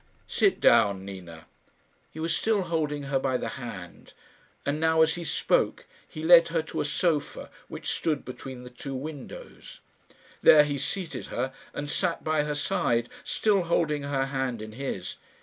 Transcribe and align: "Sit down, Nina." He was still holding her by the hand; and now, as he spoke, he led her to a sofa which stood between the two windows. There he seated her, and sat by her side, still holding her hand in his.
"Sit 0.25 0.59
down, 0.59 1.05
Nina." 1.05 1.45
He 2.09 2.19
was 2.19 2.35
still 2.35 2.63
holding 2.63 3.03
her 3.03 3.19
by 3.19 3.37
the 3.37 3.49
hand; 3.49 4.13
and 4.65 4.79
now, 4.79 5.03
as 5.03 5.13
he 5.13 5.23
spoke, 5.23 5.85
he 6.07 6.23
led 6.23 6.47
her 6.47 6.63
to 6.63 6.81
a 6.81 6.85
sofa 6.85 7.51
which 7.67 7.91
stood 7.91 8.25
between 8.25 8.63
the 8.63 8.71
two 8.71 8.95
windows. 8.95 9.79
There 10.41 10.63
he 10.63 10.79
seated 10.79 11.27
her, 11.27 11.53
and 11.71 11.87
sat 11.87 12.23
by 12.23 12.45
her 12.45 12.55
side, 12.55 13.09
still 13.23 13.65
holding 13.65 14.01
her 14.01 14.25
hand 14.25 14.59
in 14.59 14.71
his. 14.71 15.17